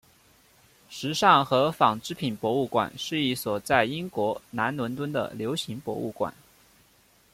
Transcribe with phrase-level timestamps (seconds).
[0.89, 6.33] 时尚和纺织品博物馆是一所在英国南伦敦的流行博物馆。